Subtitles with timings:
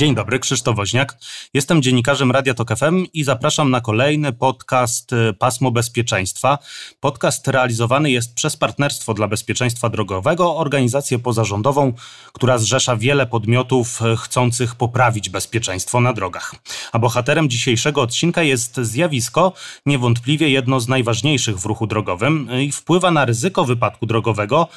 [0.00, 1.16] Dzień dobry, Krzysztof Woźniak.
[1.54, 6.58] Jestem dziennikarzem Radia Tok FM i zapraszam na kolejny podcast y, Pasmo Bezpieczeństwa.
[7.00, 11.92] Podcast realizowany jest przez Partnerstwo dla Bezpieczeństwa Drogowego, organizację pozarządową,
[12.32, 16.54] która zrzesza wiele podmiotów y, chcących poprawić bezpieczeństwo na drogach.
[16.92, 19.52] A bohaterem dzisiejszego odcinka jest zjawisko,
[19.86, 24.68] niewątpliwie jedno z najważniejszych w ruchu drogowym y, i wpływa na ryzyko wypadku drogowego,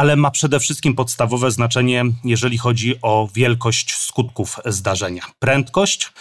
[0.00, 5.22] ale ma przede wszystkim podstawowe znaczenie, jeżeli chodzi o wielkość skutków zdarzenia.
[5.38, 6.12] Prędkość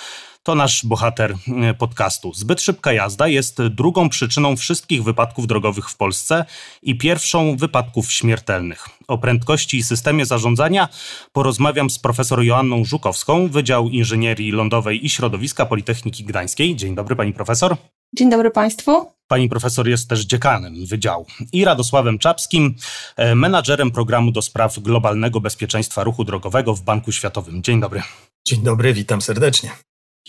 [0.43, 2.33] to nasz bohater e, podcastu.
[2.33, 6.45] Zbyt szybka jazda jest drugą przyczyną wszystkich wypadków drogowych w Polsce
[6.81, 8.89] i pierwszą wypadków śmiertelnych.
[9.07, 10.89] O prędkości i systemie zarządzania
[11.31, 16.75] porozmawiam z profesor Joanną Żukowską, Wydział Inżynierii Lądowej i Środowiska Politechniki Gdańskiej.
[16.75, 17.77] Dzień dobry, pani profesor.
[18.13, 19.11] Dzień dobry Państwu.
[19.27, 22.75] Pani profesor jest też dziekanem wydziału i Radosławem Czapskim,
[23.15, 27.63] e, menadżerem programu do spraw globalnego bezpieczeństwa ruchu drogowego w Banku Światowym.
[27.63, 28.01] Dzień dobry.
[28.47, 29.71] Dzień dobry, witam serdecznie.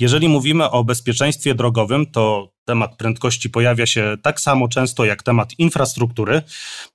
[0.01, 5.59] Jeżeli mówimy o bezpieczeństwie drogowym, to temat prędkości pojawia się tak samo często jak temat
[5.59, 6.43] infrastruktury.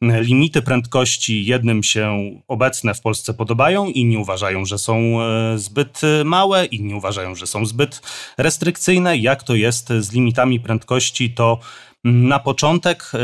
[0.02, 6.66] Limity prędkości jednym się obecne w Polsce podobają, inni uważają, że są e, zbyt małe,
[6.66, 8.02] inni uważają, że są zbyt
[8.38, 9.18] restrykcyjne.
[9.18, 11.60] Jak to jest z limitami prędkości, to
[12.04, 13.18] na początek, e,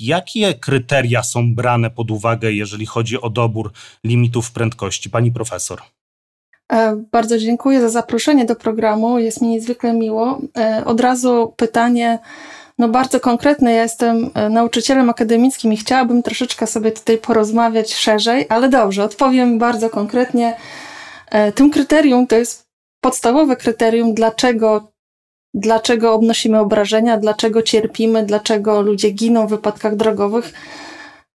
[0.00, 3.72] jakie kryteria są brane pod uwagę, jeżeli chodzi o dobór
[4.04, 5.10] limitów prędkości?
[5.10, 5.82] Pani profesor.
[6.72, 9.18] E, bardzo dziękuję za zaproszenie do programu.
[9.18, 10.38] Jest mi niezwykle miło.
[10.58, 12.18] E, od razu pytanie,
[12.78, 13.72] no bardzo konkretne.
[13.72, 19.58] Ja jestem e, nauczycielem akademickim i chciałabym troszeczkę sobie tutaj porozmawiać szerzej, ale dobrze, odpowiem
[19.58, 20.56] bardzo konkretnie.
[21.54, 22.66] Tym kryterium to jest
[23.00, 24.92] podstawowe kryterium, dlaczego,
[25.54, 30.52] dlaczego obnosimy obrażenia, dlaczego cierpimy, dlaczego ludzie giną w wypadkach drogowych.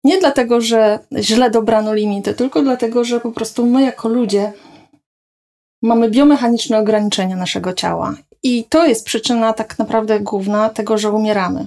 [0.04, 4.52] Nie dlatego, że źle dobrano limity, tylko dlatego, że po prostu my jako ludzie
[5.82, 8.14] mamy biomechaniczne ograniczenia naszego ciała.
[8.42, 11.66] I to jest przyczyna tak naprawdę główna tego, że umieramy.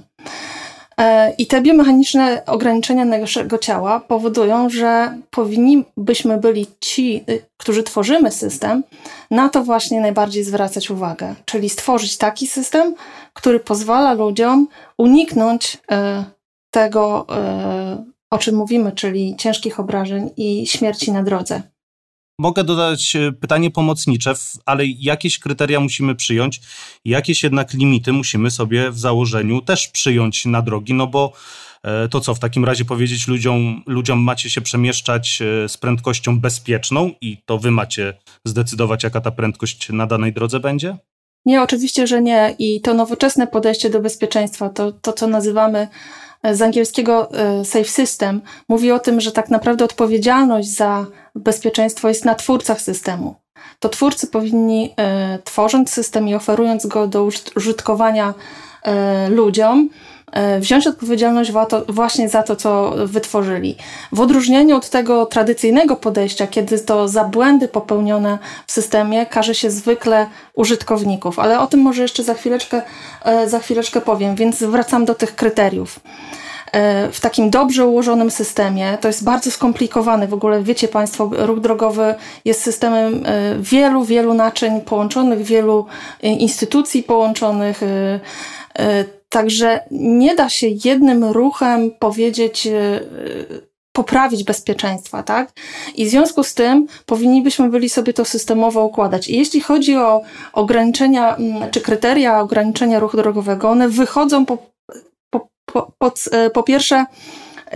[0.98, 7.82] E, I te biomechaniczne ograniczenia naszego ciała powodują, że powinni byśmy byli ci, y, którzy
[7.82, 8.82] tworzymy system,
[9.30, 11.34] na to właśnie najbardziej zwracać uwagę.
[11.44, 12.94] Czyli stworzyć taki system,
[13.32, 14.68] który pozwala ludziom
[14.98, 16.24] uniknąć e,
[16.70, 21.62] tego, e, o czym mówimy, czyli ciężkich obrażeń i śmierci na drodze.
[22.38, 24.34] Mogę dodać e, pytanie pomocnicze,
[24.66, 26.60] ale jakieś kryteria musimy przyjąć,
[27.04, 31.32] jakieś jednak limity musimy sobie w założeniu też przyjąć na drogi, no bo
[31.82, 36.40] e, to co w takim razie powiedzieć ludziom, ludziom macie się przemieszczać e, z prędkością
[36.40, 40.96] bezpieczną i to wy macie zdecydować, jaka ta prędkość na danej drodze będzie?
[41.44, 42.54] Nie, oczywiście, że nie.
[42.58, 45.88] I to nowoczesne podejście do bezpieczeństwa, to, to co nazywamy
[46.52, 47.28] z angielskiego
[47.64, 53.42] safe system, mówi o tym, że tak naprawdę odpowiedzialność za bezpieczeństwo jest na twórcach systemu.
[53.82, 58.34] To twórcy powinni, e, tworząc system i oferując go do użytkowania
[58.82, 60.11] e, ludziom, e,
[60.60, 61.52] wziąć odpowiedzialność
[61.88, 63.76] właśnie za to, co wytworzyli.
[64.12, 69.70] W odróżnieniu od tego tradycyjnego podejścia, kiedy to za błędy popełnione w systemie każe się
[69.70, 72.82] zwykle użytkowników, ale o tym może jeszcze za chwileczkę,
[73.46, 76.00] za chwileczkę powiem, więc wracam do tych kryteriów.
[76.72, 78.98] E, w takim dobrze ułożonym systemie.
[79.00, 80.28] To jest bardzo skomplikowane.
[80.28, 82.14] W ogóle wiecie Państwo, ruch drogowy
[82.44, 85.86] jest systemem e, wielu, wielu naczyń połączonych, wielu
[86.22, 87.80] e, instytucji połączonych.
[89.28, 92.68] Także nie da się jednym ruchem powiedzieć,
[93.92, 95.52] poprawić bezpieczeństwa, tak?
[95.94, 99.28] I w związku z tym powinniśmy byli sobie to systemowo układać.
[99.28, 100.22] I jeśli chodzi o
[100.52, 101.36] ograniczenia,
[101.70, 104.58] czy kryteria ograniczenia ruchu drogowego, one wychodzą po
[105.72, 107.06] po, po, e, po pierwsze,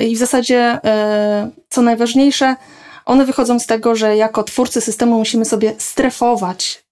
[0.01, 2.57] i w zasadzie e, co najważniejsze,
[3.05, 6.86] one wychodzą z tego, że jako twórcy systemu musimy sobie strefować e,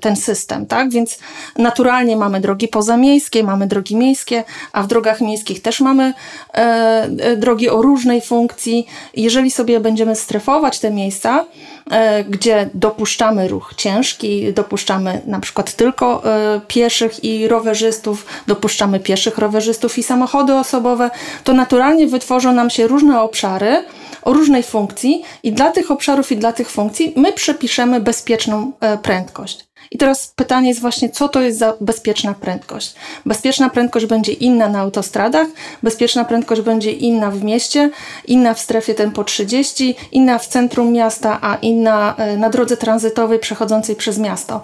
[0.00, 0.90] ten system, tak?
[0.90, 1.18] Więc
[1.58, 6.14] naturalnie mamy drogi pozamiejskie, mamy drogi miejskie, a w drogach miejskich też mamy
[6.52, 8.86] e, drogi o różnej funkcji.
[9.14, 11.44] Jeżeli sobie będziemy strefować te miejsca,
[11.90, 19.38] E, gdzie dopuszczamy ruch ciężki, dopuszczamy na przykład tylko e, pieszych i rowerzystów, dopuszczamy pieszych,
[19.38, 21.10] rowerzystów i samochody osobowe,
[21.44, 23.84] to naturalnie wytworzą nam się różne obszary
[24.26, 28.98] o różnej funkcji i dla tych obszarów i dla tych funkcji my przepiszemy bezpieczną e,
[28.98, 29.66] prędkość.
[29.90, 32.94] I teraz pytanie jest właśnie, co to jest za bezpieczna prędkość?
[33.26, 35.46] Bezpieczna prędkość będzie inna na autostradach,
[35.82, 37.90] bezpieczna prędkość będzie inna w mieście,
[38.26, 43.38] inna w strefie tempo 30, inna w centrum miasta, a inna e, na drodze tranzytowej
[43.38, 44.62] przechodzącej przez miasto.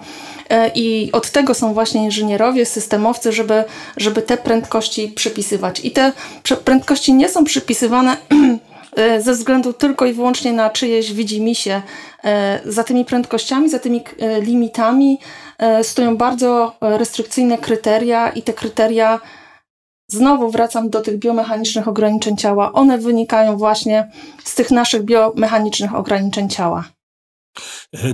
[0.49, 3.63] E, I od tego są właśnie inżynierowie, systemowcy, żeby,
[3.97, 5.79] żeby te prędkości przypisywać.
[5.79, 6.11] I te
[6.65, 8.17] prędkości nie są przypisywane
[9.19, 11.81] ze względu tylko i wyłącznie na czyjeś widzimisię.
[12.65, 14.03] Za tymi prędkościami, za tymi
[14.41, 15.19] limitami
[15.83, 19.19] stoją bardzo restrykcyjne kryteria i te kryteria
[20.07, 22.71] Znowu wracam do tych biomechanicznych ograniczeń ciała.
[22.73, 24.11] One wynikają właśnie
[24.43, 26.83] z tych naszych biomechanicznych ograniczeń ciała.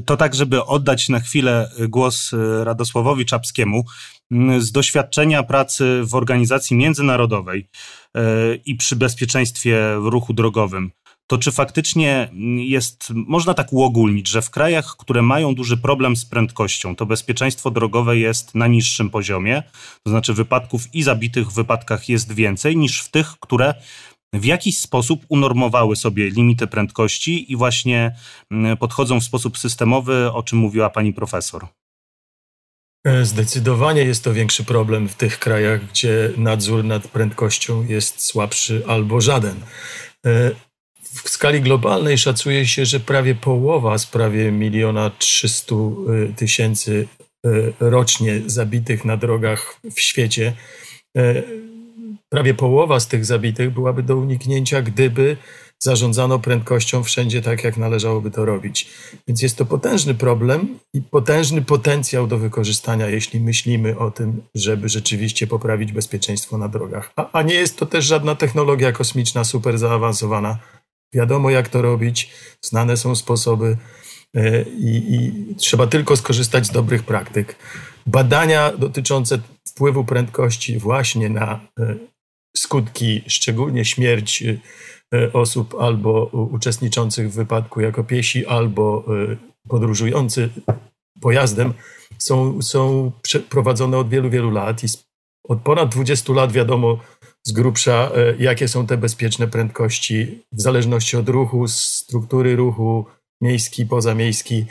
[0.06, 3.84] To tak, żeby oddać na chwilę głos e, Radosławowi Czapskiemu.
[4.32, 7.70] Mm, z doświadczenia pracy w organizacji międzynarodowej
[8.16, 8.22] e,
[8.56, 10.92] i przy bezpieczeństwie w ruchu drogowym,
[11.28, 16.26] to czy faktycznie jest, można tak uogólnić, że w krajach, które mają duży problem z
[16.26, 19.64] prędkością, to bezpieczeństwo drogowe jest na niższym poziomie,
[20.04, 23.74] to znaczy wypadków i zabitych w wypadkach jest więcej niż w tych, które
[24.34, 28.16] w jakiś sposób unormowały sobie limity prędkości i właśnie
[28.52, 31.68] mm, podchodzą w sposób systemowy, o czym mówiła pani profesor.
[33.06, 38.84] E, zdecydowanie jest to większy problem w tych krajach, gdzie nadzór nad prędkością jest słabszy
[38.88, 39.56] albo żaden.
[40.26, 40.52] E,
[41.04, 47.08] w skali globalnej szacuje się, że prawie połowa z prawie miliona trzystu y, tysięcy
[47.80, 50.54] rocznie zabitych na drogach w świecie,
[52.30, 55.38] prawie połowa z tych zabitych byłaby do uniknięcia, gdyby
[55.84, 58.90] zarządzano prędkością wszędzie tak, jak należałoby to robić.
[59.28, 64.90] Więc jest to potężny problem i potężny potencjał do wykorzystania, jeśli myślimy o tym, żeby
[64.90, 67.12] rzeczywiście poprawić bezpieczeństwo na drogach.
[67.16, 70.60] A, a nie jest to też żadna technologia kosmiczna super zaawansowana
[71.14, 72.32] Wiadomo, jak to robić,
[72.62, 73.78] znane są sposoby
[74.36, 77.56] e, i, i, trzeba tylko skorzystać z dobrych praktyk.
[78.06, 81.96] Badania dotyczące wpływu prędkości właśnie na e,
[82.58, 84.58] skutki, szczególnie śmierć e,
[85.34, 89.06] osób albo uczestniczących w wypadku jako piesi, albo
[89.70, 90.50] podróżujący
[91.22, 91.74] pojazdem,
[92.18, 93.12] są, są
[93.50, 94.88] prowadzone od wielu, wielu lat i
[95.44, 97.00] od ponad 20 lat wiadomo,
[97.44, 103.06] z grubsza, jakie są te bezpieczne prędkości w zależności od ruchu, struktury ruchu,
[103.42, 104.66] miejski, pozamiejski,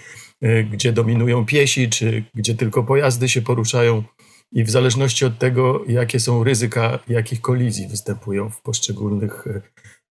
[0.70, 4.02] gdzie dominują piesi, czy gdzie tylko pojazdy się poruszają.
[4.52, 9.60] I w zależności od tego, jakie są ryzyka, jakich kolizji występują w poszczególnych e,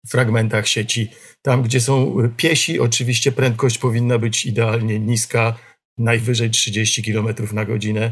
[0.07, 1.12] fragmentach sieci.
[1.42, 5.57] Tam, gdzie są piesi, oczywiście prędkość powinna być idealnie niska,
[5.98, 8.12] najwyżej 30 km na godzinę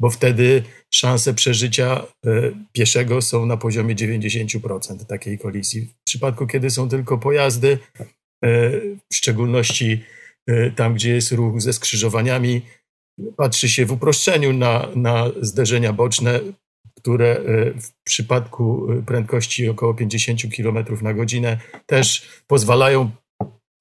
[0.00, 2.30] bo wtedy szanse przeżycia e,
[2.72, 5.94] pieszego są na poziomie 90% takiej kolizji.
[6.00, 8.08] W przypadku, kiedy są tylko pojazdy, e,
[9.10, 10.04] w szczególności
[10.46, 12.62] e, tam, gdzie jest ruch ze skrzyżowaniami,
[13.36, 16.40] patrzy się w uproszczeniu na, na zderzenia boczne,
[16.96, 17.40] które
[17.80, 23.10] w przypadku prędkości około 50 km na godzinę też pozwalają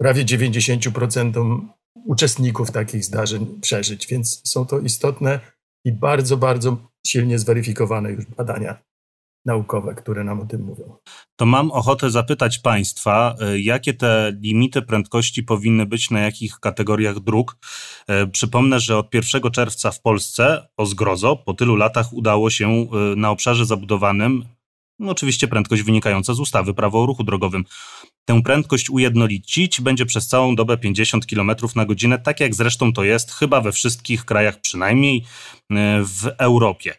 [0.01, 1.59] prawie 90%
[2.05, 4.07] uczestników takich zdarzeń przeżyć.
[4.07, 5.39] Więc są to istotne
[5.85, 6.77] i bardzo, bardzo
[7.07, 8.88] silnie zweryfikowane już badania
[9.45, 10.95] naukowe, które nam o tym mówią.
[11.35, 17.19] To mam ochotę zapytać Państwa, e, jakie te limity prędkości powinny być na jakich kategoriach
[17.19, 17.57] dróg?
[18.07, 22.69] E, przypomnę, że od 1 czerwca w Polsce, o zgrozo, po tylu latach udało się
[22.69, 24.45] e, na obszarze zabudowanym
[24.99, 27.65] no oczywiście prędkość wynikająca z ustawy Prawo o ruchu drogowym.
[28.29, 33.03] Tę prędkość ujednolicić będzie przez całą dobę 50 km na godzinę, tak jak zresztą to
[33.03, 35.23] jest chyba we wszystkich krajach, przynajmniej e,
[36.03, 36.93] w Europie.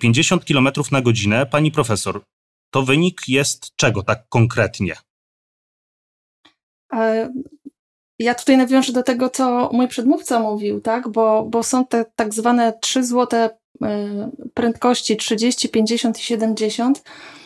[0.00, 2.20] 50 e, km na godzinę, pani profesor,
[2.70, 4.94] to wynik jest czego tak konkretnie?
[6.92, 7.32] E,
[8.18, 11.08] ja tutaj nawiążę do tego, co mój przedmówca mówił, tak?
[11.08, 13.50] bo, bo są te tak zwane trzy złote
[14.54, 17.43] prędkości 30, 50 i 70 E,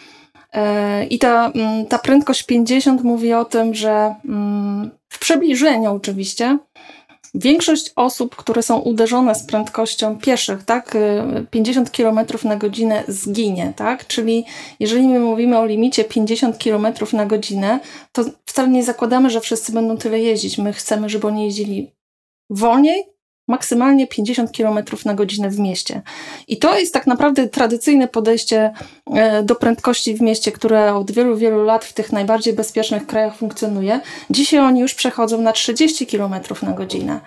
[1.10, 6.58] I ta, mm, ta prędkość 50 mówi o tym, że mm, w przybliżeniu oczywiście
[7.34, 10.96] większość osób, które są uderzone z prędkością pieszych, tak,
[11.50, 14.06] 50 e, km na godzinę zginie, tak?
[14.06, 14.44] Czyli
[14.80, 17.80] jeżeli my mówimy o limicie 50 km na godzinę,
[18.12, 20.58] to wcale nie zakładamy, że wszyscy będą tyle jeździć.
[20.58, 21.92] My chcemy, żeby oni jeździli
[22.50, 23.04] wolniej,
[23.48, 26.02] maksymalnie 50 km na godzinę w mieście.
[26.48, 28.72] I to jest tak naprawdę tradycyjne podejście
[29.14, 33.36] e, do prędkości w mieście, które od wielu, wielu lat w tych najbardziej bezpiecznych krajach
[33.36, 34.00] funkcjonuje.
[34.30, 37.20] Dzisiaj oni już przechodzą na 30 km na godzinę.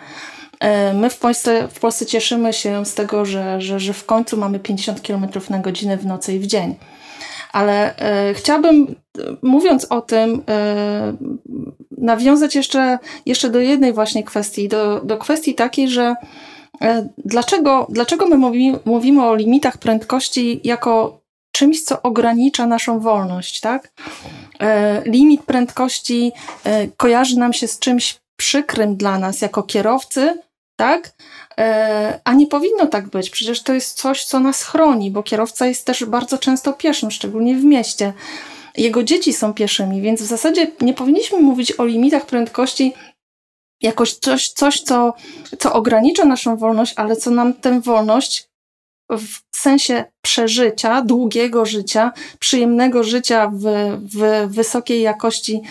[0.60, 4.38] E, my w Polsce, w Polsce cieszymy się z tego, że, że, że w końcu
[4.38, 6.76] mamy 50 km na godzinę w nocy i w dzień.
[7.52, 8.96] Ale e, chciałabym,
[9.42, 11.14] mówiąc o tym, e,
[11.98, 16.16] nawiązać jeszcze, jeszcze do jednej właśnie kwestii, do, do kwestii takiej, że
[16.82, 23.60] e, dlaczego, dlaczego my mówi, mówimy o limitach prędkości jako czymś, co ogranicza naszą wolność,
[23.60, 23.92] tak?
[24.60, 26.32] E, limit prędkości
[26.64, 30.42] e, kojarzy nam się z czymś przykrym dla nas jako kierowcy,
[30.76, 31.14] tak?
[31.58, 33.30] E, a nie powinno tak być.
[33.30, 37.56] Przecież to jest coś, co nas chroni, bo kierowca jest też bardzo często pieszym, szczególnie
[37.56, 38.14] w mieście.
[38.78, 42.94] jego dzieci są pieszymi, więc w zasadzie nie powinniśmy mówić o limitach prędkości
[43.82, 45.14] jakoś coś, coś co,
[45.60, 48.52] co ogranicza naszą wolność, ale co nam tę wolność
[49.10, 53.64] w sensie przeżycia, długiego życia, przyjemnego życia w,
[54.16, 55.62] w wysokiej jakości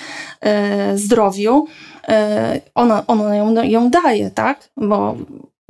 [0.40, 1.66] e, zdrowiu,
[2.08, 4.70] e, ona, ona ją, ją daje, tak?
[4.76, 5.16] Bo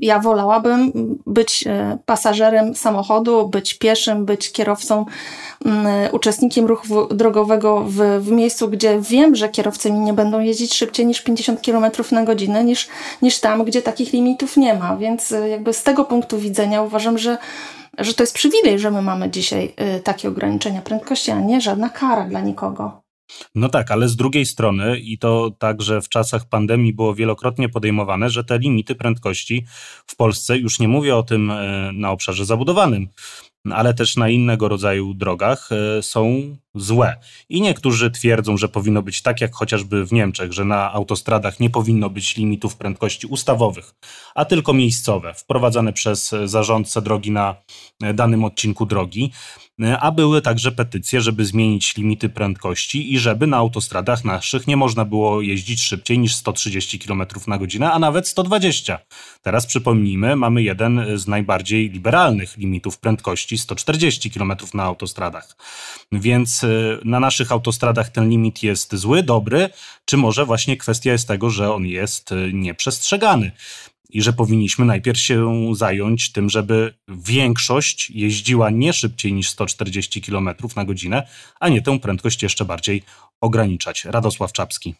[0.00, 0.92] ja wolałabym
[1.26, 5.06] być e, pasażerem samochodu, być pieszym, być kierowcą,
[5.64, 10.74] mm, uczestnikiem ruchu drogowego w, w miejscu, gdzie wiem, że kierowcy mi nie będą jeździć
[10.74, 12.88] szybciej niż 50 km na godzinę, niż,
[13.22, 14.96] niż tam, gdzie takich limitów nie ma.
[14.96, 17.38] Więc e, jakby z tego punktu widzenia uważam, że
[17.98, 21.88] że to jest przywilej, że my mamy dzisiaj e, takie ograniczenia prędkości, a nie żadna
[21.88, 23.02] kara dla nikogo.
[23.54, 28.30] No tak, ale z drugiej strony, i to także w czasach pandemii było wielokrotnie podejmowane,
[28.30, 29.66] że te limity prędkości
[30.06, 33.08] w Polsce, już nie mówię o tym e, na obszarze zabudowanym,
[33.70, 37.16] ale też na innego rodzaju drogach e, są złe.
[37.48, 41.70] I niektórzy twierdzą, że powinno być tak jak chociażby w Niemczech, że na autostradach nie
[41.70, 43.94] powinno być limitów prędkości ustawowych,
[44.34, 47.56] a tylko miejscowe, wprowadzane przez zarządcę drogi na
[48.14, 49.32] danym odcinku drogi.
[50.00, 55.04] A były także petycje, żeby zmienić limity prędkości i żeby na autostradach naszych nie można
[55.04, 58.98] było jeździć szybciej niż 130 km na godzinę, a nawet 120.
[59.42, 65.56] Teraz przypomnijmy, mamy jeden z najbardziej liberalnych limitów prędkości 140 km na autostradach.
[66.12, 69.70] Więc y, na naszych autostradach ten limit jest zły, dobry,
[70.04, 73.52] czy może właśnie kwestia jest tego, że on jest y, nieprzestrzegany
[74.12, 80.50] i że powinniśmy najpierw się zająć tym, żeby większość jeździła nie szybciej niż 140 km
[80.76, 81.28] na godzinę,
[81.60, 83.02] a nie tę prędkość jeszcze bardziej
[83.40, 84.04] ograniczać.
[84.04, 84.94] Radosław Czapski.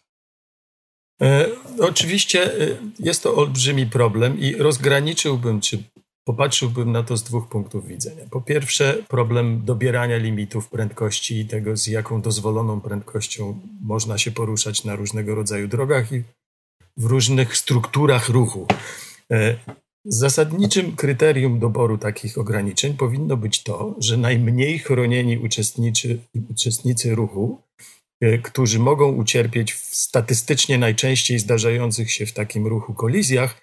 [1.21, 1.45] E,
[1.79, 5.83] oczywiście e, jest to olbrzymi problem i rozgraniczyłbym, czy
[6.23, 8.25] popatrzyłbym na to z dwóch punktów widzenia.
[8.31, 14.83] Po pierwsze, problem dobierania limitów prędkości i tego, z jaką dozwoloną prędkością można się poruszać
[14.83, 16.23] na różnego rodzaju drogach i
[16.97, 18.67] w różnych strukturach ruchu.
[19.31, 19.57] E,
[20.05, 25.37] zasadniczym kryterium doboru takich ograniczeń powinno być to, że najmniej chronieni
[26.49, 27.61] uczestnicy, ruchu,
[28.21, 33.61] e, którzy mogą ucierpieć w statystycznie najczęściej zdarzających się w takim ruchu kolizjach,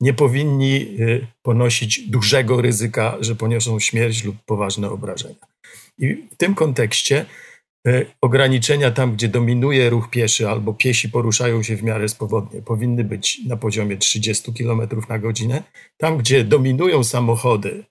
[0.00, 5.46] nie powinni e, ponosić dużego ryzyka, że poniosą śmierć lub poważne obrażenia.
[5.98, 7.26] I w tym kontekście
[8.20, 13.40] ograniczenia tam, gdzie dominuje ruch pieszy albo piesi poruszają się w miarę swobodnie, powinny być
[13.46, 15.62] na poziomie 30 km na godzinę.
[15.96, 17.84] Tam, gdzie dominują samochody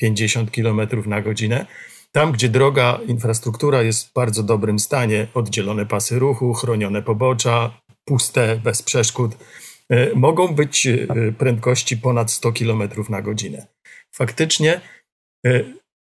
[0.00, 1.66] 50 km na godzinę,
[2.12, 8.56] tam, gdzie droga, infrastruktura jest w bardzo dobrym stanie, oddzielone pasy ruchu, chronione pobocza, puste,
[8.56, 9.36] bez przeszkód,
[9.90, 11.06] e, mogą być e,
[11.38, 13.66] prędkości ponad 100 km na godzinę.
[14.14, 14.80] Faktycznie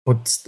[0.04, 0.42] pod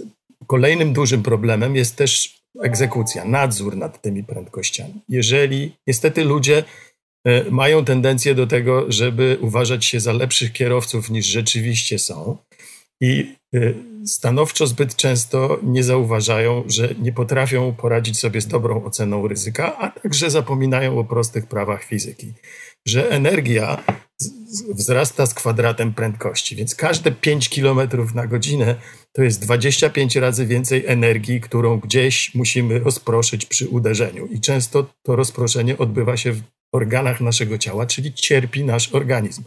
[0.47, 5.01] kolejnym dużym problemem jest też egzekucja, nadzór nad tymi prędkościami.
[5.09, 6.63] Jeżeli niestety ludzie
[7.25, 12.37] e, mają tendencję do tego, żeby uważać się za lepszych kierowców niż rzeczywiście są
[13.01, 13.59] i e,
[14.05, 19.89] stanowczo zbyt często nie zauważają, że nie potrafią poradzić sobie z dobrą oceną ryzyka, a
[19.89, 22.33] także zapominają o prostych prawach fizyki,
[22.87, 23.83] że energia
[24.69, 27.79] wzrasta z kwadratem prędkości, więc każde 5 km
[28.15, 28.75] na godzinę
[29.13, 34.27] to jest 25 razy więcej energii, którą gdzieś musimy rozproszyć przy uderzeniu.
[34.27, 39.43] I często to rozproszenie odbywa się w organach naszego ciała, czyli cierpi nasz organizm.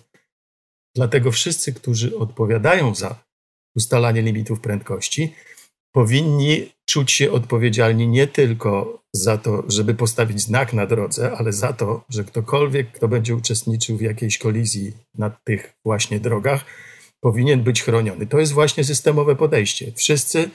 [0.94, 3.24] Dlatego wszyscy, którzy odpowiadają za
[3.76, 5.34] ustalanie limitów prędkości,
[5.96, 11.72] powinni czuć się odpowiedzialni nie tylko za to, żeby postawić znak na drodze, ale za
[11.72, 16.64] to, że ktokolwiek, kto będzie uczestniczył w jakiejś kolizji na tych właśnie drogach,
[17.20, 18.26] powinien być chroniony.
[18.26, 19.92] To jest właśnie systemowe podejście.
[19.92, 20.50] Wszyscy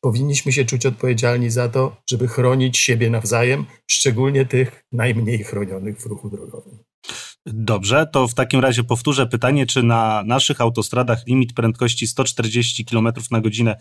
[0.00, 6.06] powinniśmy się czuć odpowiedzialni za to, żeby chronić siebie nawzajem, szczególnie tych najmniej chronionych w
[6.06, 6.78] ruchu drogowym.
[7.46, 13.08] Dobrze, to w takim razie powtórzę pytanie, czy na naszych autostradach limit prędkości 140 km
[13.30, 13.76] na godzinę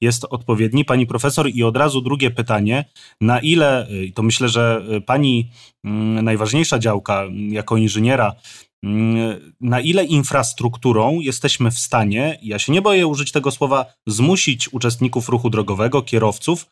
[0.00, 1.50] jest odpowiedni, pani profesor?
[1.54, 2.84] I od razu drugie pytanie,
[3.20, 5.50] na ile, to myślę, że pani
[5.84, 8.34] mm, najważniejsza działka jako inżyniera,
[8.82, 14.72] mm, na ile infrastrukturą jesteśmy w stanie, ja się nie boję użyć tego słowa, zmusić
[14.72, 16.66] uczestników ruchu drogowego, kierowców,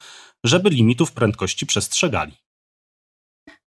[0.44, 2.47] żeby limitów prędkości przestrzegali?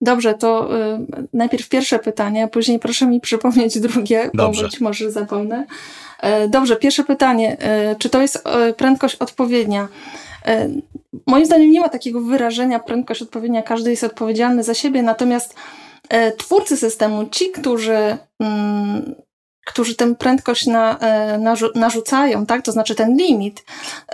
[0.00, 4.62] Dobrze, to y, najpierw pierwsze pytanie, a później proszę mi przypomnieć drugie, Dobrze.
[4.62, 5.66] bo być może zapomnę.
[6.44, 7.56] Y, dobrze, pierwsze pytanie.
[7.92, 8.36] Y, czy to jest
[8.70, 9.88] y, prędkość odpowiednia?
[11.26, 15.54] Moim zdaniem nie ma takiego wyrażenia prędkość odpowiednia, każdy jest odpowiedzialny za siebie, natomiast
[16.38, 19.14] twórcy systemu, ci, którzy mm,
[19.64, 21.38] którzy tę prędkość na, e,
[21.74, 23.64] narzucają, tak, to znaczy ten limit,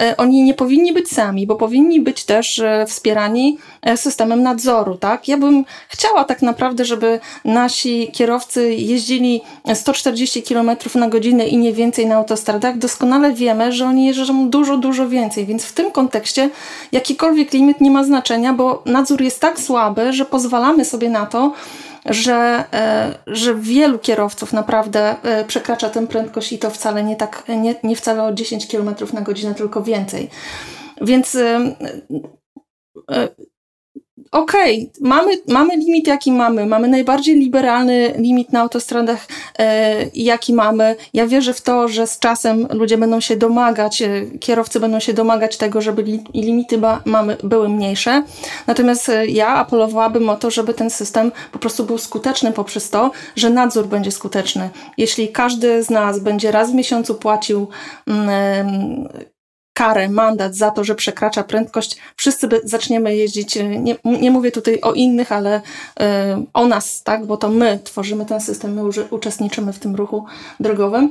[0.01, 3.59] e, oni nie powinni być sami, bo powinni być też e, wspierani
[3.97, 5.29] systemem nadzoru, tak.
[5.29, 9.41] Ja bym chciała tak naprawdę, żeby nasi kierowcy jeździli
[9.75, 12.79] 140 km na godzinę i nie więcej na autostradach.
[12.79, 16.51] Doskonale wiemy, że oni jeżdżą dużo, dużo więcej, więc w tym kontekście
[16.93, 21.53] jakikolwiek limit nie ma znaczenia, bo nadzór jest tak słaby, że pozwalamy sobie na to,
[22.09, 27.43] że, e, że wielu kierowców naprawdę e, przekracza tę prędkość i to wcale nie tak,
[27.49, 30.31] nie, nie wcale o 10 km na godzinę, tylko więcej.
[31.01, 31.75] Więc e,
[34.39, 36.67] okej, okay, mamy, mamy limit, jaki mamy.
[36.67, 39.27] Mamy najbardziej liberalny limit na autostradach,
[39.59, 40.97] e, jaki mamy.
[41.15, 44.09] Ja wierzę w to, że z czasem ludzie będą się domagać, e,
[44.41, 48.23] kierowcy będą się domagać tego, żeby li, limity ba, mamy, były mniejsze.
[48.67, 53.11] Natomiast e, ja apelowałabym o to, żeby ten system po prostu był skuteczny poprzez to,
[53.37, 54.71] że nadzór będzie skuteczny.
[54.99, 57.69] Jeśli każdy z nas będzie raz w miesiącu płacił
[58.07, 59.09] mm,
[59.77, 64.81] karę, mandat za to, że przekracza prędkość, wszyscy zaczniemy jeździć, e, nie, nie mówię tutaj
[64.81, 66.03] o innych, ale y,
[66.55, 70.25] o nas, tak, bo to my tworzymy ten system, my uczestniczymy w tym ruchu
[70.61, 71.11] drogowym,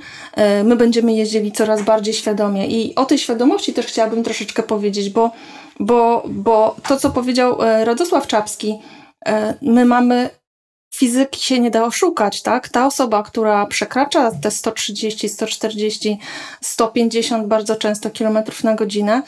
[0.60, 2.68] y, my będziemy jeździli coraz bardziej świadomie.
[2.68, 5.32] I o tej świadomości też chciałabym troszeczkę powiedzieć, bo,
[5.80, 8.80] bo, bo to, co powiedział Radosław Czapski,
[9.62, 10.30] my mamy
[10.96, 12.70] fizyki się nie da oszukać, tak?
[12.70, 16.20] Ta osoba, która przekracza te 130, 140,
[16.62, 19.22] 150 bardzo często kilometrów na godzinę,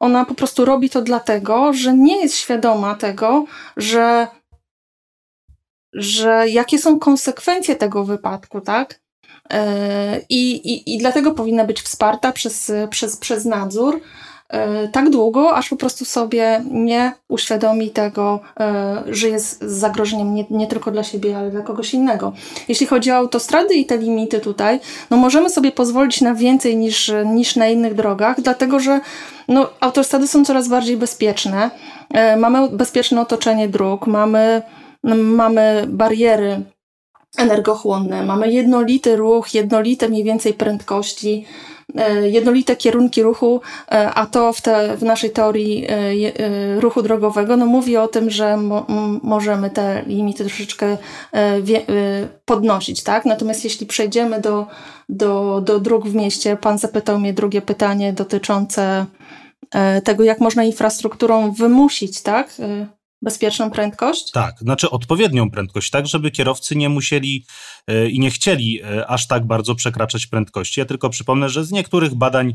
[0.00, 3.44] ona po prostu robi to dlatego, że nie jest świadoma tego,
[3.76, 4.26] że,
[5.92, 9.00] że jakie są konsekwencje tego wypadku, tak?
[9.50, 14.00] E, I, i, I dlatego powinna być wsparta przez, przez, przez nadzór,
[14.92, 20.66] tak długo, aż po prostu sobie nie uświadomi tego, e, że jest zagrożeniem nie, nie,
[20.66, 22.32] tylko dla siebie, ale dla kogoś innego.
[22.68, 24.80] Jeśli chodzi o autostrady i te limity tutaj,
[25.10, 29.00] no możemy sobie pozwolić na więcej niż, niż na innych drogach, dlatego że
[29.48, 31.70] no, autostrady są coraz bardziej bezpieczne.
[32.10, 34.62] E, mamy bezpieczne otoczenie dróg, mamy,
[35.16, 36.62] mamy bariery
[37.38, 41.73] energochłonne, mamy jednolity ruch, jednolite mniej więcej prędkości, E,
[42.22, 43.60] jednolite kierunki ruchu,
[43.92, 48.30] e, a to w, te, w naszej teorii e, ruchu drogowego no, mówi o tym,
[48.30, 48.86] że mo,
[49.22, 50.96] możemy te limity troszeczkę
[52.44, 53.02] podnosić.
[53.02, 53.24] Tak?
[53.24, 54.66] Natomiast jeśli przejdziemy do,
[55.08, 59.06] do, do dróg w mieście, pan zapytał mnie drugie pytanie dotyczące
[60.04, 62.48] tego, jak można infrastrukturą wymusić tak?
[63.24, 64.30] Bezpieczną prędkość?
[64.30, 67.46] Tak, znaczy odpowiednią prędkość, tak, żeby kierowcy nie musieli
[67.86, 70.80] e, i nie chcieli e, aż tak bardzo przekraczać prędkości.
[70.80, 72.54] Ja tylko przypomnę, że z niektórych badań,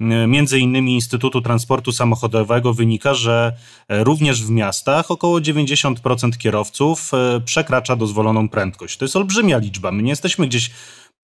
[0.00, 3.52] e, między innymi Instytutu Transportu Samochodowego, wynika, że
[3.88, 7.10] również w miastach około 90% kierowców
[7.44, 8.96] przekracza dozwoloną prędkość.
[8.96, 9.92] To jest olbrzymia liczba.
[9.92, 10.70] My nie jesteśmy gdzieś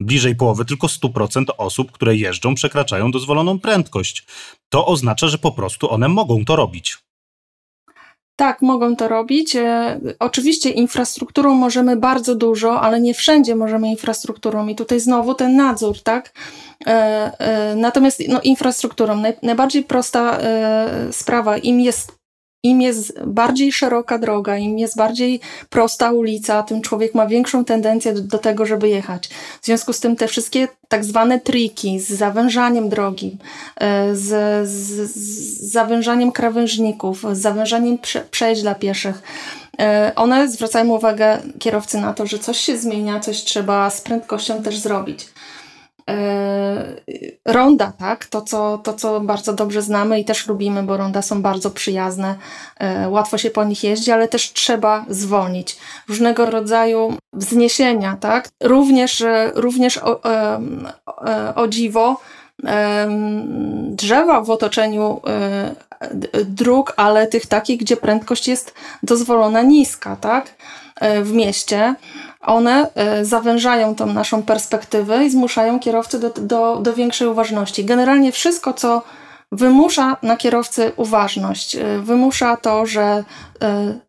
[0.01, 4.27] bliżej połowy, tylko 100% osób, które jeżdżą, przekraczają dozwoloną prędkość.
[4.69, 7.04] To oznacza, że po prostu one mogą to robić.
[8.37, 9.57] Tak, mogą to robić.
[9.57, 15.57] E, oczywiście infrastrukturą możemy bardzo dużo, ale nie wszędzie możemy infrastrukturą i tutaj znowu ten
[15.57, 16.33] nadzór, tak?
[16.87, 16.91] E,
[17.39, 20.39] e, natomiast no, infrastrukturą, najbardziej prosta
[21.11, 22.24] sprawa, im jest
[22.65, 28.13] im jest bardziej szeroka droga, im jest bardziej prosta ulica, tym człowiek ma większą tendencję
[28.13, 29.29] do, do, tego, żeby jechać.
[29.63, 33.39] W związku z tym te wszystkie tak zwane triki z zawężaniem drogi,
[33.77, 34.29] e, z,
[34.69, 39.23] z, z zawężaniem krawężników, z zawężaniem prze, przejść dla pieszych,
[39.81, 44.63] e, one zwracają uwagę kierowcy na to, że coś się zmienia, coś trzeba z prędkością
[44.63, 45.27] też zrobić.
[46.11, 47.01] E,
[47.45, 48.25] ronda, tak?
[48.27, 52.35] To co, to, co bardzo dobrze znamy i też lubimy, bo ronda są bardzo przyjazne,
[52.79, 55.77] e, łatwo się po nich jeździ, ale też trzeba zwolnić.
[56.09, 58.49] Różnego rodzaju wzniesienia, tak?
[58.63, 60.21] Również, e, również o,
[61.55, 62.21] o dziwo,
[63.91, 65.21] drzewa w otoczeniu
[66.45, 70.55] dróg, ale tych takich, gdzie prędkość jest dozwolona niska, tak?
[71.23, 71.95] W mieście
[72.47, 77.85] one e, zawężają tą naszą perspektywę i zmuszają kierowcę do, do, do większej uważności.
[77.85, 79.03] Generalnie wszystko, co
[79.53, 83.25] wymusza na kierowcy uważność, e, wymusza to, że,
[83.63, 84.01] e,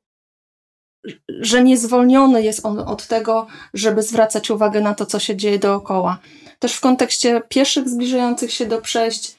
[1.28, 6.18] że niezwolniony jest on od tego, żeby zwracać uwagę na to, co się dzieje dookoła.
[6.60, 9.36] Też w kontekście pieszych zbliżających się do przejść,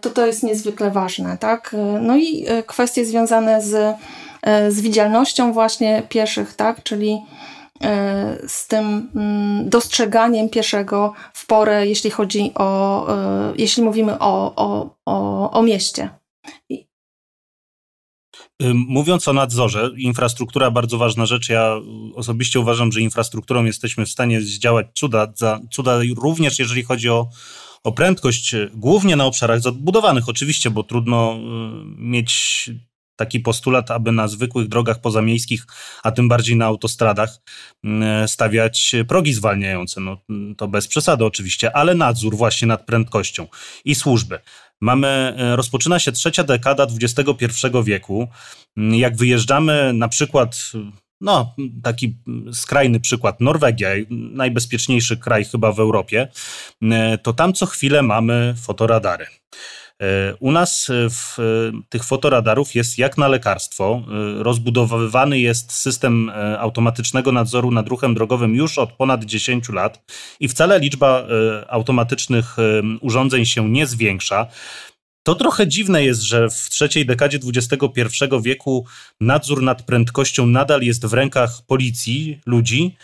[0.00, 1.38] to to jest niezwykle ważne.
[1.38, 1.76] Tak?
[2.00, 3.96] No i kwestie związane z,
[4.68, 6.82] z widzialnością właśnie pieszych, tak?
[6.82, 7.22] czyli
[8.46, 14.96] z tym mm, dostrzeganiem pieszego w porę, jeśli chodzi o, e, jeśli mówimy o, o,
[15.06, 16.10] o, o mieście.
[18.74, 21.48] Mówiąc o nadzorze, infrastruktura bardzo ważna rzecz.
[21.48, 21.76] Ja
[22.14, 25.32] osobiście uważam, że infrastrukturą jesteśmy w stanie zdziałać cuda,
[25.70, 27.28] cuda również jeżeli chodzi o,
[27.84, 31.38] o prędkość, głównie na obszarach zabudowanych oczywiście, bo trudno
[31.96, 32.70] mieć
[33.16, 35.66] taki postulat, aby na zwykłych drogach pozamiejskich,
[36.02, 37.30] a tym bardziej na autostradach
[37.84, 37.88] y,
[38.28, 40.00] stawiać progi zwalniające.
[40.00, 40.16] No,
[40.56, 43.46] to bez przesady oczywiście, ale nadzór właśnie nad prędkością
[43.84, 44.38] i służby.
[44.80, 47.46] Mamy, e, rozpoczyna się trzecia dekada XXI
[47.84, 48.28] wieku.
[48.76, 50.72] Mm, jak wyjeżdżamy na przykład,
[51.20, 52.18] no taki
[52.52, 56.28] skrajny przykład, Norwegia, najbezpieczniejszy kraj chyba w Europie,
[56.82, 59.26] e, to tam co chwilę mamy fotoradary.
[60.02, 61.42] E, u nas e, w e,
[61.88, 64.02] tych fotoradarów jest jak na lekarstwo.
[64.38, 70.04] Rozbudowywany jest system automatycznego nadzoru nad ruchem drogowym już od ponad 10 lat
[70.40, 71.26] i wcale liczba
[71.68, 72.56] automatycznych
[73.00, 74.46] urządzeń się nie zwiększa.
[75.22, 78.86] To trochę dziwne jest, że w trzeciej dekadzie XXI wieku
[79.20, 82.96] nadzór nad prędkością nadal jest w rękach policji, ludzi,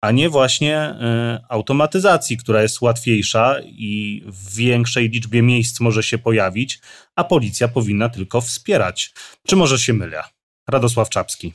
[0.00, 6.18] a nie właśnie y, automatyzacji, która jest łatwiejsza i w większej liczbie miejsc może się
[6.18, 6.80] pojawić,
[7.16, 9.12] a policja powinna tylko wspierać.
[9.46, 10.22] Czy może się mylę?
[10.68, 11.52] Radosław Czapski.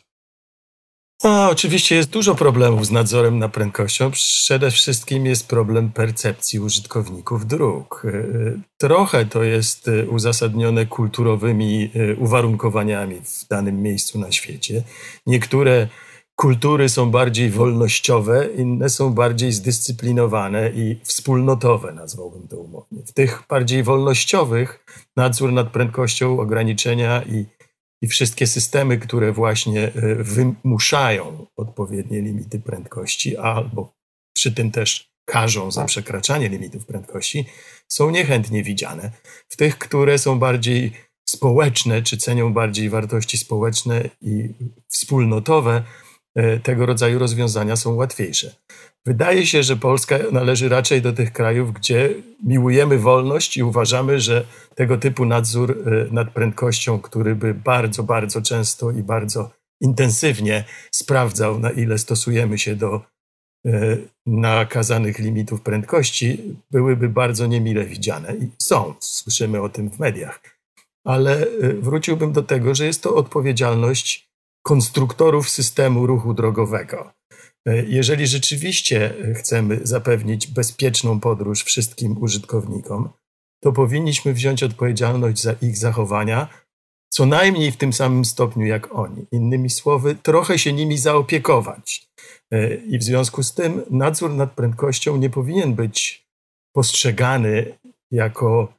[1.23, 4.11] A, oczywiście jest dużo problemów z nadzorem nad prędkością.
[4.11, 8.05] Przede wszystkim jest problem percepcji użytkowników dróg.
[8.05, 14.83] Y, trochę to jest y, uzasadnione kulturowymi uwarunkowaniami w danym miejscu na świecie.
[15.27, 15.87] Niektóre
[16.35, 23.03] kultury są bardziej wolnościowe, inne są bardziej zdyscyplinowane i wspólnotowe, nazwałbym to umownie.
[23.05, 24.85] W tych bardziej wolnościowych
[25.17, 27.45] nadzór nad prędkością, ograniczenia i,
[28.01, 33.93] i wszystkie systemy, które właśnie e, wymuszają odpowiednie limity prędkości, albo
[34.35, 37.45] przy tym też każą za przekraczanie limitów prędkości,
[37.87, 39.11] są niechętnie widziane.
[39.49, 40.91] W tych, które są bardziej
[41.29, 44.49] społeczne, czy cenią bardziej wartości społeczne i
[44.87, 45.83] wspólnotowe,
[46.63, 48.55] tego rodzaju rozwiązania są łatwiejsze.
[49.05, 52.09] Wydaje się, że Polska należy raczej do tych krajów, gdzie
[52.43, 58.41] miłujemy wolność i uważamy, że tego typu nadzór e, nad prędkością, który by bardzo, bardzo
[58.41, 63.01] często i bardzo intensywnie sprawdzał, na ile stosujemy się do
[63.65, 68.35] e, nakazanych limitów prędkości, byłyby bardzo niemile widziane.
[68.35, 70.41] I są, słyszymy o tym w mediach.
[71.05, 71.47] Ale
[71.79, 74.32] wróciłbym do tego, że jest to odpowiedzialność
[74.63, 77.13] konstruktorów systemu ruchu drogowego.
[77.67, 83.09] E, jeżeli rzeczywiście chcemy zapewnić bezpieczną podróż wszystkim użytkownikom,
[83.63, 86.47] to powinniśmy wziąć odpowiedzialność za ich zachowania,
[87.09, 89.25] co najmniej w tym samym stopniu jak oni.
[89.31, 92.07] Innymi słowy, trochę się nimi zaopiekować.
[92.51, 96.25] E, I w związku z tym nadzór nad prędkością nie powinien być
[96.75, 97.77] postrzegany
[98.11, 98.73] jako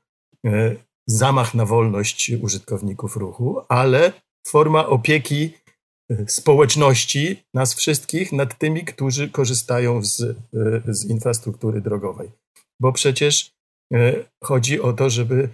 [0.47, 4.12] e, zamach na wolność użytkowników ruchu, ale
[4.47, 5.53] forma opieki
[6.26, 10.36] społeczności, nas wszystkich, nad tymi, którzy korzystają z,
[10.86, 12.30] z infrastruktury drogowej.
[12.80, 13.50] Bo przecież
[13.94, 15.48] e, chodzi o to, żeby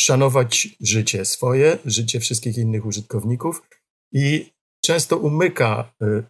[0.00, 3.62] szanować życie swoje, życie wszystkich innych użytkowników
[4.12, 4.52] i
[4.84, 6.22] często umyka e,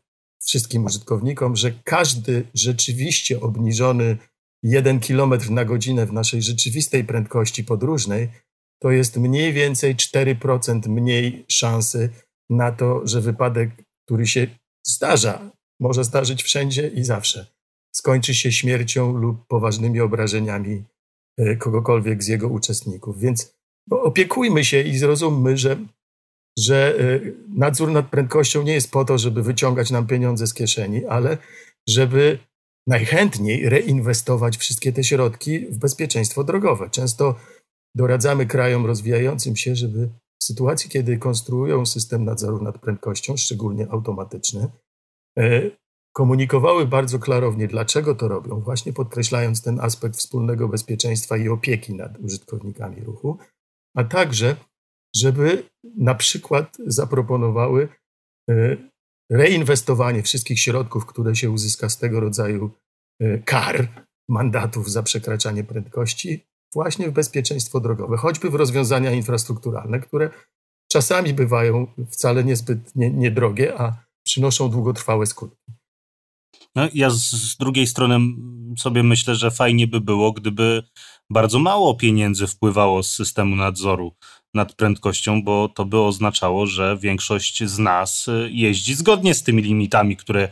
[0.46, 4.16] wszystkim użytkownikom, że każdy rzeczywiście obniżony
[4.62, 8.28] 1 km na godzinę w naszej rzeczywistej prędkości podróżnej
[8.82, 12.10] to jest mniej więcej 4% mniej szansy
[12.50, 13.70] na to, że wypadek,
[14.06, 14.46] który się
[14.86, 17.46] zdarza, może zdarzyć wszędzie i zawsze,
[17.94, 20.84] skończy się śmiercią lub poważnymi obrażeniami
[21.38, 23.20] e, kogokolwiek z jego uczestników.
[23.20, 23.54] Więc
[23.90, 25.76] opiekujmy się i zrozummy, że,
[26.58, 31.06] że e, nadzór nad prędkością nie jest po to, żeby wyciągać nam pieniądze z kieszeni,
[31.06, 31.38] ale
[31.88, 32.38] żeby
[32.86, 36.90] najchętniej reinwestować wszystkie te środki w bezpieczeństwo drogowe.
[36.90, 37.34] Często
[37.94, 40.08] doradzamy krajom rozwijającym się, żeby
[40.44, 44.68] w sytuacji, kiedy konstruują system nadzoru nad prędkością, szczególnie automatyczny,
[45.38, 45.70] e,
[46.12, 52.18] komunikowały bardzo klarownie, dlaczego to robią, właśnie podkreślając ten aspekt wspólnego bezpieczeństwa i opieki nad
[52.18, 53.38] użytkownikami ruchu,
[53.96, 54.56] a także,
[55.16, 57.88] żeby na przykład zaproponowały
[58.50, 58.76] e,
[59.30, 62.70] reinwestowanie wszystkich środków, które się uzyska z tego rodzaju
[63.20, 70.30] e, kar, mandatów za przekraczanie prędkości, właśnie w bezpieczeństwo drogowe, choćby w rozwiązania infrastrukturalne, które
[70.92, 75.72] czasami bywają wcale niezbyt nie, niedrogie, a przynoszą długotrwałe skutki.
[76.74, 78.18] No, ja z, z drugiej strony
[78.78, 80.82] sobie myślę, że fajnie by było, gdyby
[81.30, 84.12] bardzo mało pieniędzy wpływało z systemu nadzoru
[84.54, 90.16] nad prędkością, bo to by oznaczało, że większość z nas jeździ zgodnie z tymi limitami,
[90.16, 90.48] które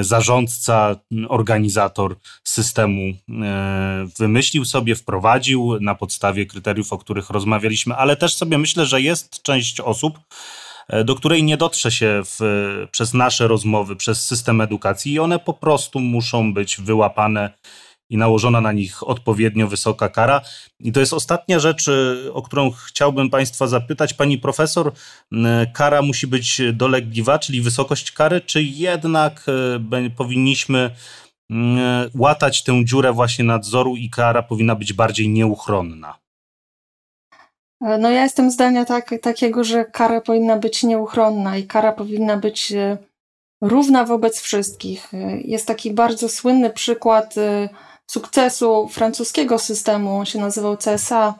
[0.00, 0.96] zarządca,
[1.28, 8.58] organizator systemu e, wymyślił sobie, wprowadził na podstawie kryteriów, o których rozmawialiśmy, ale też sobie
[8.58, 10.18] myślę, że jest część osób,
[11.04, 12.40] do której nie dotrze się w,
[12.90, 17.50] przez nasze rozmowy, przez system edukacji i one po prostu muszą być wyłapane
[18.10, 20.40] i nałożona na nich odpowiednio wysoka kara.
[20.80, 24.14] I to jest ostatnia rzecz, y, o którą chciałbym Państwa zapytać.
[24.14, 24.92] Pani profesor,
[25.32, 25.36] y,
[25.72, 29.46] kara musi być dolegliwa, czyli wysokość kary, czy jednak
[30.06, 30.90] y, powinniśmy
[32.14, 36.18] łatać tę dziurę właśnie nadzoru i kara powinna być bardziej nieuchronna?
[37.80, 42.72] No ja jestem zdania tak, takiego, że kara powinna być nieuchronna i kara powinna być
[43.60, 45.12] równa wobec wszystkich.
[45.44, 47.34] Jest taki bardzo słynny przykład
[48.10, 51.34] sukcesu francuskiego systemu, on się nazywał CSA,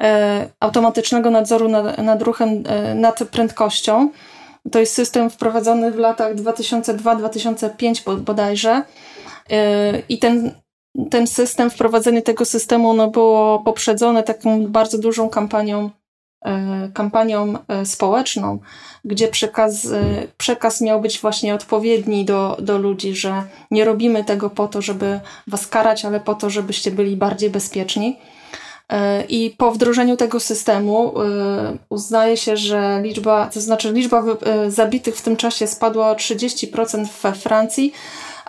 [0.00, 4.10] e, automatycznego nadzoru nad, nad ruchem, e, nad prędkością.
[4.72, 8.82] To jest system wprowadzony w latach 2002-2005 bodajże.
[9.50, 10.54] E, I ten,
[11.10, 15.90] ten system, wprowadzenie tego systemu no było poprzedzone taką bardzo dużą kampanią
[16.94, 18.58] kampanią e, społeczną,
[19.04, 20.02] gdzie przekaz, e,
[20.38, 25.20] przekaz miał być właśnie odpowiedni do, do ludzi, że nie robimy tego po to, żeby
[25.46, 28.18] was karać, ale po to, żebyście byli bardziej bezpieczni.
[29.28, 31.14] I po wdrożeniu tego systemu
[31.88, 34.24] uznaje się, że liczba, to znaczy liczba
[34.68, 37.92] zabitych w tym czasie spadła o 30% we Francji,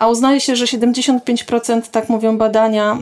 [0.02, 2.98] a uznaje się, że 75%, tak mówią badania,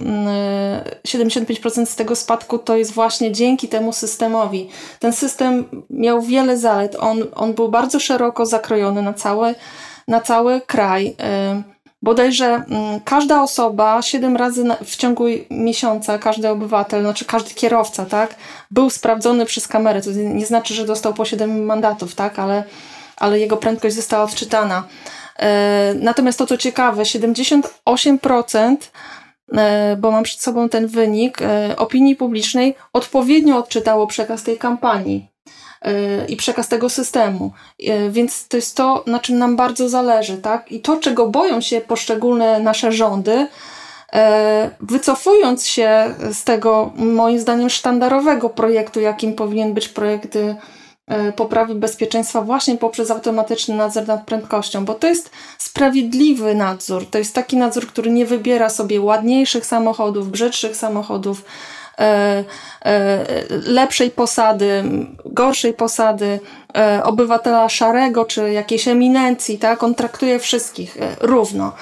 [1.06, 4.68] 75% mm, z tego spadku to jest właśnie dzięki temu systemowi.
[4.98, 6.96] Ten system miał wiele zalet.
[6.98, 9.54] On, on był bardzo szeroko zakrojony na cały,
[10.08, 11.06] na cały kraj.
[11.06, 11.14] Y,
[12.02, 18.34] bodajże mm, każda osoba 7 razy w ciągu miesiąca, każdy obywatel, znaczy każdy kierowca, tak,
[18.70, 20.02] był sprawdzony przez kamerę.
[20.02, 22.64] To nie znaczy, że dostał po 7 mandatów, tak, ale,
[23.16, 24.82] ale jego prędkość została odczytana.
[25.40, 28.76] E, natomiast to, co ciekawe, 78%,
[29.53, 35.31] e, bo mam przed sobą ten wynik, e, opinii publicznej odpowiednio odczytało przekaz tej kampanii
[36.29, 37.53] i przekaz tego systemu.
[38.11, 40.72] Więc to jest to, na czym nam bardzo zależy, tak?
[40.72, 43.46] I to, czego boją się poszczególne nasze rządy,
[44.81, 50.38] wycofując się z tego, moim zdaniem, sztandarowego projektu, jakim powinien być projekt
[51.11, 57.07] E, poprawy bezpieczeństwa właśnie poprzez automatyczny nadzór nad prędkością, bo to jest sprawiedliwy nadzór.
[57.11, 61.44] To jest taki nadzór, który nie wybiera sobie ładniejszych samochodów, brzydszych samochodów,
[61.99, 62.44] e,
[62.85, 64.85] e, lepszej posady,
[65.25, 66.40] gorszej posady,
[67.05, 69.83] obywatela szarego czy jakiejś eminencji, tak?
[69.83, 71.73] On traktuje wszystkich równo.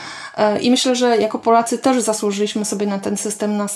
[0.61, 3.67] I myślę, że jako Polacy też zasłużyliśmy sobie na ten system,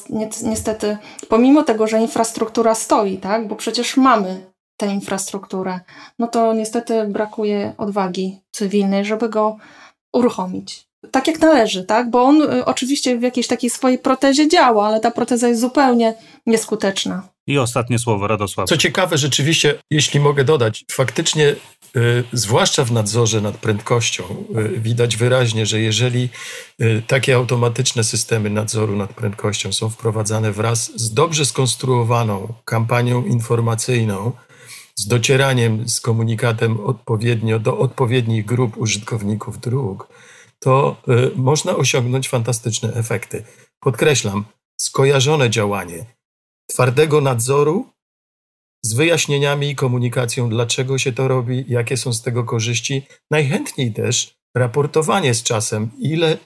[0.43, 0.97] niestety,
[1.29, 3.49] pomimo tego, że infrastruktura stoi, tak?
[3.49, 4.52] Bo przecież mamy
[4.83, 5.81] tę infrastrukturę,
[6.19, 9.57] no to niestety brakuje odwagi cywilnej, żeby go
[10.13, 10.87] uruchomić.
[11.11, 12.11] Tak jak należy, tak?
[12.11, 16.15] Bo on y, oczywiście w jakiejś takiej swojej protezie działa, ale ta proteza jest zupełnie
[16.47, 17.23] nieskuteczna.
[17.47, 18.69] I ostatnie słowo, Radosław.
[18.69, 21.49] Co ciekawe, rzeczywiście, jeśli mogę dodać, faktycznie,
[21.97, 24.25] y, zwłaszcza w nadzorze nad prędkością,
[24.75, 26.29] y, widać wyraźnie, że jeżeli
[26.81, 34.33] y, takie automatyczne systemy nadzoru nad prędkością są wprowadzane wraz z dobrze skonstruowaną kampanią informacyjną,
[34.99, 40.09] z docieraniem z komunikatem odpowiednio do odpowiednich grup użytkowników dróg,
[40.59, 43.45] to y, można osiągnąć fantastyczne efekty.
[43.81, 44.45] Podkreślam,
[44.81, 46.07] skojarzone działanie
[46.67, 47.87] twardego nadzoru
[48.85, 53.07] z wyjaśnieniami i komunikacją, dlaczego się to robi, jakie są z tego korzyści.
[53.31, 56.39] Najchętniej też raportowanie z czasem, ile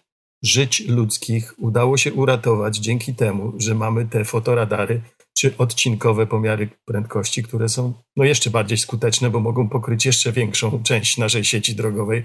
[0.42, 5.02] żyć ludzkich udało się uratować dzięki temu, że mamy te fotoradary
[5.38, 10.82] czy odcinkowe pomiary prędkości, które są no jeszcze bardziej skuteczne, bo mogą pokryć jeszcze większą
[10.82, 12.24] część naszej sieci drogowej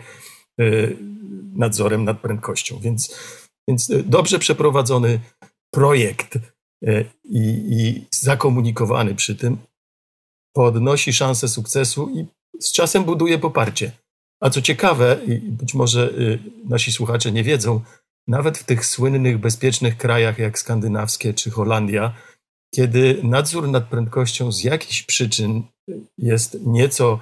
[0.62, 0.98] y,
[1.54, 2.80] nadzorem nad prędkością.
[2.80, 3.16] Więc,
[3.68, 5.20] więc y, dobrze przeprowadzony
[5.74, 9.58] projekt y, i, zakomunikowany przy tym
[10.54, 12.26] podnosi szansę sukcesu i
[12.60, 13.92] z czasem buduje poparcie.
[14.42, 16.14] A co ciekawe, i być może
[16.70, 17.82] nasi słuchacze nie wiedzą,
[18.28, 22.14] nawet w tych słynnych, bezpiecznych krajach jak skandynawskie czy Holandia,
[22.76, 25.64] kiedy nadzór nad prędkością z jakichś przyczyn
[26.18, 27.20] jest nieco,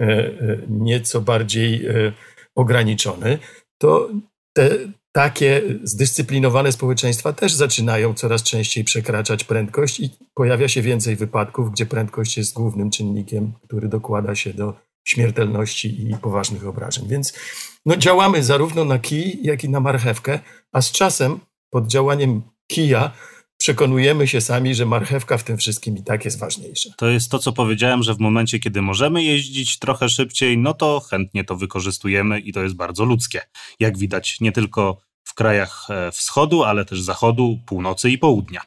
[0.00, 2.12] e, e, nieco bardziej e,
[2.54, 3.38] ograniczony,
[3.78, 4.10] to
[4.52, 4.70] te
[5.12, 11.86] takie zdyscyplinowane społeczeństwa też zaczynają coraz częściej przekraczać prędkość i pojawia się więcej wypadków, gdzie
[11.86, 17.08] prędkość jest głównym czynnikiem, który dokłada się do śmiertelności i poważnych obrażeń.
[17.08, 17.32] Więc
[17.86, 20.38] no, działamy zarówno na kij, jak i na marchewkę,
[20.72, 23.12] a z czasem pod działaniem kija
[23.62, 26.90] przekonujemy się sami, że marchewka w tym wszystkim i tak jest ważniejsza.
[26.96, 31.00] To jest to, co powiedziałem, że w momencie, kiedy możemy jeździć trochę szybciej, no to
[31.00, 33.40] chętnie to wykorzystujemy i to jest bardzo ludzkie.
[33.80, 35.00] Jak widać, nie tylko
[35.32, 38.60] w krajach e, wschodu, ale też zachodu, północy i południa.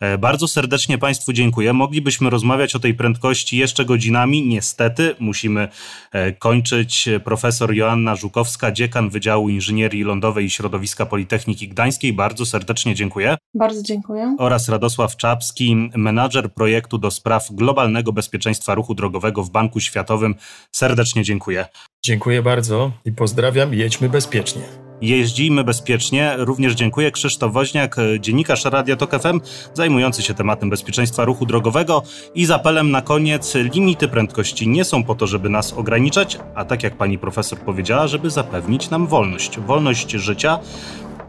[0.00, 1.72] E, bardzo serdecznie Państwu dziękuję.
[1.72, 4.46] Moglibyśmy rozmawiać o tej prędkości jeszcze godzinami.
[4.46, 5.68] Niestety musimy
[6.12, 7.08] e, kończyć.
[7.24, 12.12] Profesor Joanna Żukowska, dziekan Wydziału Inżynierii Lądowej i Środowiska Politechniki Gdańskiej.
[12.12, 13.36] Bardzo serdecznie dziękuję.
[13.54, 14.36] Bardzo dziękuję.
[14.38, 20.34] Oraz Radosław Czapski, menadżer projektu do spraw globalnego bezpieczeństwa ruchu drogowego w Banku Światowym.
[20.72, 21.66] Serdecznie dziękuję.
[22.04, 23.74] Dziękuję bardzo i pozdrawiam.
[23.74, 24.89] Jedźmy bezpiecznie.
[25.00, 26.34] Jeździmy bezpiecznie.
[26.38, 29.40] Również dziękuję Krzysztof Woźniak, dziennikarz Radia Tok FM,
[29.74, 32.02] zajmujący się tematem bezpieczeństwa ruchu drogowego.
[32.34, 36.64] I z apelem na koniec, limity prędkości nie są po to, żeby nas ograniczać, a
[36.64, 39.58] tak jak pani profesor powiedziała, żeby zapewnić nam wolność.
[39.58, 40.58] Wolność życia,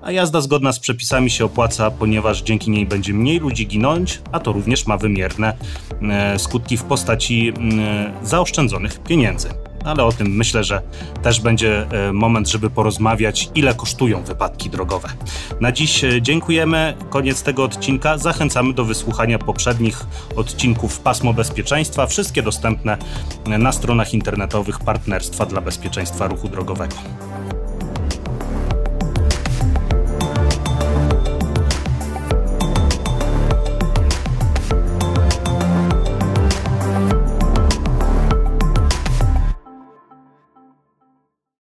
[0.02, 4.40] a jazda zgodna z przepisami się opłaca, ponieważ dzięki niej będzie mniej ludzi ginąć, a
[4.40, 5.58] to również ma wymierne
[6.02, 10.82] e, skutki w postaci e, zaoszczędzonych pieniędzy ale o tym myślę, że
[11.22, 15.10] też będzie e, moment, żeby porozmawiać, ile kosztują wypadki drogowe.
[15.62, 16.94] Na dziś e, dziękujemy.
[17.10, 18.18] Koniec tego odcinka.
[18.18, 22.98] Zachęcamy do wysłuchania poprzednich odcinków Pasmo Bezpieczeństwa, wszystkie dostępne
[23.46, 26.96] na stronach internetowych Partnerstwa dla Bezpieczeństwa Ruchu Drogowego.